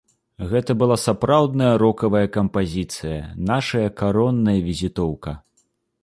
[0.51, 3.19] Гэта была сапраўдная рокавая кампазіцыя,
[3.51, 5.31] нашая каронная візітоўка.